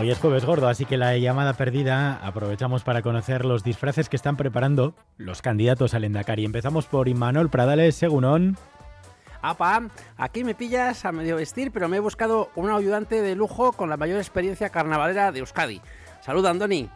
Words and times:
Hoy 0.00 0.12
es 0.12 0.18
jueves 0.20 0.44
gordo, 0.44 0.68
así 0.68 0.84
que 0.84 0.96
la 0.96 1.16
llamada 1.16 1.54
perdida 1.54 2.20
aprovechamos 2.24 2.84
para 2.84 3.02
conocer 3.02 3.44
los 3.44 3.64
disfraces 3.64 4.08
que 4.08 4.14
están 4.14 4.36
preparando 4.36 4.94
los 5.16 5.42
candidatos 5.42 5.92
al 5.92 6.04
Endacari. 6.04 6.44
Empezamos 6.44 6.86
por 6.86 7.08
Imanol 7.08 7.50
Pradales, 7.50 7.96
Segunón. 7.96 8.56
Apa, 9.42 9.88
aquí 10.16 10.44
me 10.44 10.54
pillas 10.54 11.04
a 11.04 11.10
medio 11.10 11.34
vestir, 11.34 11.72
pero 11.72 11.88
me 11.88 11.96
he 11.96 12.00
buscado 12.00 12.50
un 12.54 12.70
ayudante 12.70 13.22
de 13.22 13.34
lujo 13.34 13.72
con 13.72 13.90
la 13.90 13.96
mayor 13.96 14.18
experiencia 14.18 14.70
carnavalera 14.70 15.32
de 15.32 15.40
Euskadi. 15.40 15.80
Saluda, 16.20 16.50
Andoni. 16.50 16.88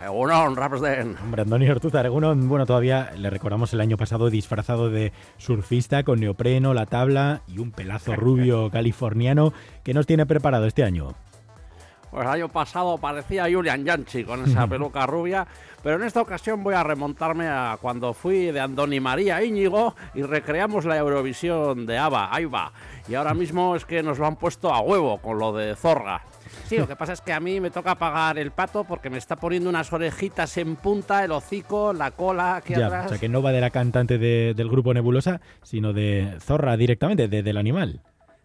Egunon, 0.00 0.56
Rapsden. 0.56 1.16
Hombre, 1.22 1.42
Andoni 1.42 1.70
Ortuzar, 1.70 2.06
Egunon, 2.06 2.48
bueno, 2.48 2.66
todavía 2.66 3.12
le 3.16 3.30
recordamos 3.30 3.72
el 3.72 3.80
año 3.80 3.96
pasado 3.96 4.30
disfrazado 4.30 4.90
de 4.90 5.12
surfista 5.36 6.02
con 6.02 6.18
neopreno, 6.18 6.74
la 6.74 6.86
tabla 6.86 7.42
y 7.46 7.60
un 7.60 7.70
pelazo 7.70 8.16
rubio 8.16 8.68
californiano. 8.70 9.52
¿Qué 9.84 9.94
nos 9.94 10.06
tiene 10.06 10.26
preparado 10.26 10.66
este 10.66 10.82
año? 10.82 11.14
Pues 12.10 12.22
el 12.24 12.28
año 12.30 12.48
pasado 12.48 12.96
parecía 12.98 13.46
Julian 13.52 13.84
Yanchi 13.84 14.24
con 14.24 14.42
esa 14.44 14.66
peluca 14.66 15.06
rubia, 15.06 15.46
pero 15.82 15.96
en 15.96 16.04
esta 16.04 16.22
ocasión 16.22 16.64
voy 16.64 16.74
a 16.74 16.82
remontarme 16.82 17.46
a 17.48 17.76
cuando 17.80 18.14
fui 18.14 18.46
de 18.46 18.60
Andoni 18.60 18.98
María 18.98 19.44
Íñigo 19.44 19.94
y 20.14 20.22
recreamos 20.22 20.86
la 20.86 20.96
Eurovisión 20.96 21.84
de 21.84 21.98
ABBA, 21.98 22.34
ahí 22.34 22.46
va. 22.46 22.72
Y 23.08 23.14
ahora 23.14 23.34
mismo 23.34 23.76
es 23.76 23.84
que 23.84 24.02
nos 24.02 24.18
lo 24.18 24.26
han 24.26 24.36
puesto 24.36 24.72
a 24.72 24.80
huevo 24.80 25.18
con 25.18 25.38
lo 25.38 25.52
de 25.52 25.76
Zorga. 25.76 26.22
Sí, 26.64 26.78
lo 26.78 26.88
que 26.88 26.96
pasa 26.96 27.12
es 27.12 27.20
que 27.20 27.32
a 27.32 27.40
mí 27.40 27.60
me 27.60 27.70
toca 27.70 27.94
pagar 27.94 28.38
el 28.38 28.52
pato 28.52 28.84
porque 28.84 29.10
me 29.10 29.18
está 29.18 29.36
poniendo 29.36 29.68
unas 29.68 29.92
orejitas 29.92 30.56
en 30.56 30.76
punta, 30.76 31.22
el 31.24 31.32
hocico, 31.32 31.92
la 31.92 32.10
cola 32.12 32.56
aquí 32.56 32.74
Ya, 32.74 32.86
atrás. 32.86 33.06
o 33.06 33.08
sea 33.10 33.18
que 33.18 33.28
no 33.28 33.42
va 33.42 33.52
de 33.52 33.60
la 33.60 33.70
cantante 33.70 34.16
de- 34.18 34.54
del 34.54 34.68
grupo 34.70 34.92
Nebulosa, 34.94 35.40
sino 35.62 35.92
de 35.92 36.36
Zorra 36.40 36.76
directamente, 36.78 37.28
de- 37.28 37.42
del 37.42 37.56
animal. 37.58 38.00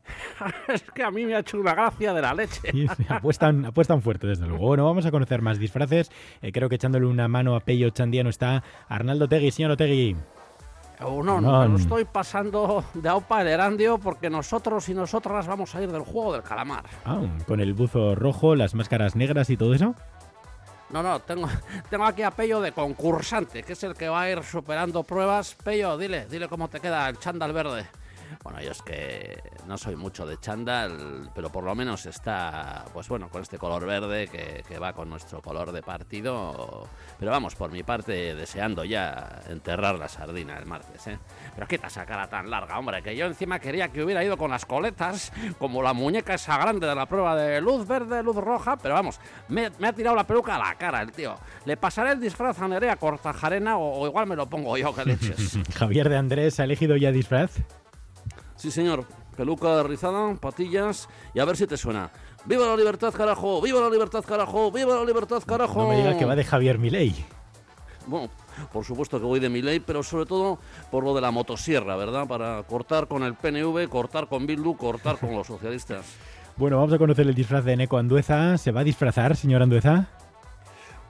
es 0.68 0.84
que 0.94 1.04
a 1.04 1.12
mí 1.12 1.26
me 1.26 1.36
ha 1.36 1.40
hecho 1.40 1.58
una 1.60 1.74
gracia 1.74 2.14
de 2.14 2.22
la 2.22 2.34
leche. 2.34 2.70
Y 2.74 2.88
apuestan, 3.10 3.66
apuestan 3.66 4.02
fuerte, 4.02 4.28
desde 4.28 4.46
luego. 4.48 4.68
Bueno, 4.68 4.86
vamos 4.86 5.06
a 5.06 5.12
conocer 5.12 5.42
más 5.42 5.60
disfraces. 5.60 6.12
Eh, 6.42 6.52
creo 6.52 6.70
que 6.70 6.76
echándole 6.76 7.06
una 7.06 7.28
mano 7.28 7.56
a 7.56 7.60
Pello 7.62 7.90
Chandiano 7.90 8.30
está 8.30 8.64
Arnaldo 8.90 9.28
Tegui. 9.28 9.52
Señor 9.52 9.72
Otegui. 9.72 10.16
Oh, 11.02 11.24
no, 11.24 11.42
No. 11.42 11.68
no, 11.68 11.76
estoy 11.78 12.06
pasando 12.06 12.86
de 12.94 13.10
aupa 13.10 13.42
el 13.42 13.48
erandio 13.48 13.98
porque 13.98 14.30
nosotros 14.30 14.88
y 14.90 14.94
nosotras 14.94 15.48
vamos 15.48 15.74
a 15.76 15.82
ir 15.82 15.92
del 15.92 16.04
juego 16.04 16.34
del 16.34 16.44
calamar. 16.44 16.84
Ah, 17.04 17.20
con 17.48 17.60
el 17.60 17.74
buzo 17.74 18.16
rojo, 18.16 18.56
las 18.56 18.74
máscaras 18.76 19.16
negras 19.16 19.50
y 19.50 19.58
todo 19.58 19.74
eso. 19.74 19.96
No, 20.92 21.02
no, 21.02 21.20
tengo, 21.20 21.48
tengo 21.90 22.06
aquí 22.06 22.22
a 22.22 22.32
Pello 22.32 22.62
de 22.62 22.72
concursante, 22.72 23.64
que 23.64 23.74
es 23.74 23.84
el 23.84 23.96
que 23.96 24.08
va 24.08 24.22
a 24.22 24.30
ir 24.30 24.44
superando 24.44 25.04
pruebas. 25.04 25.56
Pello, 25.56 25.98
dile, 25.98 26.28
dile 26.28 26.48
cómo 26.48 26.68
te 26.70 26.80
queda 26.80 27.10
el 27.10 27.18
chándal 27.18 27.52
verde. 27.52 27.86
Bueno, 28.44 28.62
yo 28.62 28.72
es 28.72 28.82
que 28.82 29.42
no 29.68 29.78
soy 29.78 29.96
mucho 29.96 30.26
de 30.26 30.38
chándal, 30.40 31.30
pero 31.34 31.50
por 31.50 31.64
lo 31.64 31.76
menos 31.76 32.06
está, 32.06 32.86
pues 32.94 33.08
bueno, 33.08 33.30
con 33.30 33.42
este 33.42 33.58
color 33.58 33.86
verde 33.86 34.28
que, 34.28 34.64
que 34.68 34.80
va 34.80 34.94
con 34.94 35.10
nuestro 35.10 35.42
color 35.42 35.72
de 35.72 35.82
partido. 35.82 36.88
Pero 37.20 37.32
vamos, 37.32 37.56
por 37.56 37.72
mi 37.72 37.84
parte, 37.84 38.36
deseando 38.36 38.84
ya 38.84 39.42
enterrar 39.50 39.98
la 39.98 40.08
sardina 40.08 40.58
el 40.58 40.66
martes, 40.66 41.08
¿eh? 41.08 41.20
Pero 41.56 41.68
quita 41.68 41.88
esa 41.88 42.06
cara 42.06 42.28
tan 42.28 42.50
larga, 42.50 42.78
hombre, 42.78 43.02
que 43.02 43.16
yo 43.16 43.26
encima 43.26 43.60
quería 43.60 43.90
que 43.90 44.04
hubiera 44.04 44.24
ido 44.24 44.38
con 44.38 44.52
las 44.52 44.66
coletas, 44.66 45.32
como 45.58 45.82
la 45.82 45.94
muñeca 45.94 46.34
esa 46.34 46.58
grande 46.58 46.88
de 46.88 46.96
la 46.96 47.06
prueba 47.06 47.36
de 47.36 47.62
luz 47.62 47.88
verde, 47.88 48.24
luz 48.24 48.36
roja, 48.36 48.78
pero 48.78 48.96
vamos, 48.96 49.20
me, 49.48 49.70
me 49.80 49.88
ha 49.88 49.94
tirado 49.94 50.16
la 50.16 50.26
peluca 50.26 50.56
a 50.56 50.60
la 50.60 50.76
cara 50.76 51.02
el 51.02 51.12
tío. 51.12 51.36
Le 51.66 51.78
pasaré 51.78 52.12
el 52.12 52.20
disfraz 52.20 52.60
a 52.60 52.68
Nerea 52.68 52.96
Cortajarena 52.96 53.78
o, 53.78 54.02
o 54.02 54.08
igual 54.08 54.28
me 54.28 54.36
lo 54.36 54.50
pongo 54.50 54.78
yo, 54.78 54.94
que 54.94 55.06
leches. 55.06 55.58
Javier 55.76 56.10
de 56.10 56.18
Andrés 56.18 56.60
ha 56.60 56.64
elegido 56.64 56.96
ya 56.98 57.12
disfraz. 57.12 57.62
Sí, 58.64 58.72
señor. 58.72 59.04
Peluca 59.36 59.84
rizada, 59.84 60.36
patillas 60.36 61.10
y 61.34 61.42
a 61.42 61.44
ver 61.44 61.58
si 61.58 61.68
te 61.68 61.76
suena. 61.76 62.10
¡Viva 62.46 62.66
la 62.66 62.78
libertad, 62.78 63.14
carajo! 63.14 63.62
¡Viva 63.62 63.82
la 63.82 63.90
libertad, 63.90 64.24
carajo! 64.26 64.72
¡Viva 64.72 64.96
la 64.96 65.04
libertad, 65.04 65.44
carajo! 65.46 65.82
No 65.82 65.90
me 65.90 65.98
diga 65.98 66.18
que 66.18 66.24
va 66.24 66.34
de 66.34 66.46
Javier 66.46 66.80
Milei. 66.80 67.14
Bueno, 68.08 68.30
por 68.72 68.86
supuesto 68.86 69.20
que 69.20 69.26
voy 69.26 69.42
de 69.42 69.50
mi 69.50 69.62
ley, 69.62 69.82
pero 69.82 70.02
sobre 70.02 70.28
todo 70.28 70.60
por 70.90 71.04
lo 71.04 71.14
de 71.14 71.20
la 71.20 71.32
motosierra, 71.32 71.98
¿verdad? 71.98 72.26
Para 72.26 72.64
cortar 72.64 73.10
con 73.10 73.24
el 73.24 73.34
PNV, 73.34 73.90
cortar 73.90 74.30
con 74.30 74.48
Bildu, 74.48 74.78
cortar 74.78 75.18
con 75.18 75.36
los 75.36 75.46
socialistas. 75.46 76.06
Bueno, 76.56 76.78
vamos 76.78 76.94
a 76.94 77.00
conocer 77.00 77.28
el 77.28 77.34
disfraz 77.34 77.66
de 77.66 77.76
Neko 77.76 77.98
Andueza. 77.98 78.60
¿Se 78.60 78.72
va 78.72 78.82
a 78.82 78.84
disfrazar, 78.84 79.36
señor 79.36 79.64
Andueza? 79.64 80.08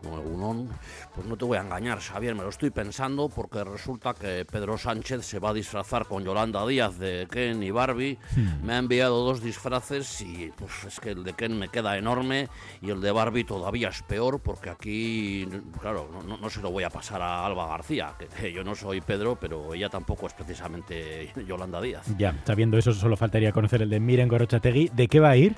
No, 0.03 0.17
Egunon, 0.19 0.69
pues 1.15 1.25
no 1.27 1.37
te 1.37 1.45
voy 1.45 1.57
a 1.57 1.61
engañar, 1.61 1.99
Xavier, 1.99 2.35
me 2.35 2.43
lo 2.43 2.49
estoy 2.49 2.69
pensando 2.71 3.29
porque 3.29 3.63
resulta 3.63 4.13
que 4.13 4.45
Pedro 4.45 4.77
Sánchez 4.77 5.25
se 5.25 5.39
va 5.39 5.49
a 5.51 5.53
disfrazar 5.53 6.05
con 6.07 6.23
Yolanda 6.25 6.65
Díaz 6.67 6.97
de 6.99 7.27
Ken 7.31 7.63
y 7.63 7.71
Barbie. 7.71 8.17
Me 8.63 8.73
ha 8.73 8.77
enviado 8.79 9.23
dos 9.23 9.41
disfraces 9.41 10.21
y 10.21 10.51
pues 10.57 10.71
es 10.85 10.99
que 10.99 11.11
el 11.11 11.23
de 11.23 11.33
Ken 11.33 11.57
me 11.57 11.69
queda 11.69 11.97
enorme 11.97 12.49
y 12.81 12.89
el 12.89 12.99
de 12.99 13.11
Barbie 13.11 13.45
todavía 13.45 13.89
es 13.89 14.01
peor 14.03 14.39
porque 14.41 14.69
aquí, 14.69 15.47
claro, 15.79 16.09
no, 16.11 16.21
no- 16.21 16.37
no 16.37 16.49
se 16.49 16.61
lo 16.61 16.69
voy 16.71 16.83
a 16.83 16.89
pasar 16.89 17.21
a 17.21 17.45
Alba 17.45 17.67
García, 17.67 18.13
que, 18.19 18.27
que 18.27 18.51
yo 18.51 18.63
no 18.63 18.75
soy 18.75 18.99
Pedro, 19.01 19.37
pero 19.39 19.73
ella 19.73 19.87
tampoco 19.89 20.27
es 20.27 20.33
precisamente 20.33 21.31
Yolanda 21.47 21.79
Díaz. 21.79 22.05
Ya, 22.17 22.35
sabiendo 22.45 22.77
eso, 22.77 22.91
solo 22.93 23.15
faltaría 23.15 23.51
conocer 23.53 23.81
el 23.81 23.89
de 23.89 23.99
Miren 23.99 24.27
Gorochategui. 24.27 24.89
¿De 24.93 25.07
qué 25.07 25.19
va 25.21 25.29
a 25.29 25.37
ir? 25.37 25.55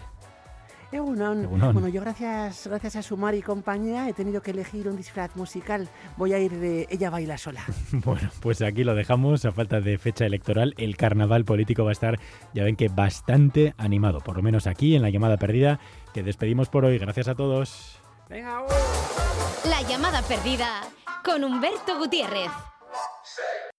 Egunon. 0.91 1.43
Egunon. 1.43 1.73
Bueno, 1.73 1.87
yo 1.87 2.01
gracias, 2.01 2.67
gracias 2.67 2.95
a 2.95 3.01
Sumar 3.01 3.35
y 3.35 3.41
compañía 3.41 4.07
he 4.09 4.13
tenido 4.13 4.41
que 4.41 4.51
elegir 4.51 4.87
un 4.87 4.95
disfraz 4.95 5.35
musical. 5.35 5.89
Voy 6.17 6.33
a 6.33 6.39
ir 6.39 6.51
de 6.51 6.87
Ella 6.89 7.09
baila 7.09 7.37
sola. 7.37 7.61
Bueno, 8.05 8.29
pues 8.41 8.61
aquí 8.61 8.83
lo 8.83 8.93
dejamos. 8.93 9.45
A 9.45 9.51
falta 9.51 9.81
de 9.81 9.97
fecha 9.97 10.25
electoral, 10.25 10.73
el 10.77 10.95
carnaval 10.97 11.45
político 11.45 11.83
va 11.83 11.89
a 11.89 11.93
estar, 11.93 12.19
ya 12.53 12.63
ven 12.63 12.75
que 12.75 12.87
bastante 12.89 13.73
animado. 13.77 14.19
Por 14.19 14.37
lo 14.37 14.43
menos 14.43 14.67
aquí, 14.67 14.95
en 14.95 15.01
la 15.01 15.09
llamada 15.09 15.37
perdida, 15.37 15.79
que 16.13 16.23
despedimos 16.23 16.69
por 16.69 16.85
hoy. 16.85 16.97
Gracias 16.97 17.27
a 17.27 17.35
todos. 17.35 17.99
Venga, 18.29 18.63
La 19.69 19.81
llamada 19.87 20.21
perdida 20.23 20.81
con 21.23 21.43
Humberto 21.43 21.97
Gutiérrez. 21.97 22.51